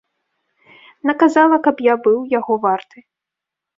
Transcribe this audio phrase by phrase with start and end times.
[1.09, 2.99] Наказала, каб я быў яго варты.